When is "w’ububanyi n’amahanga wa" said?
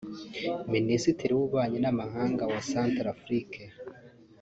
1.33-2.59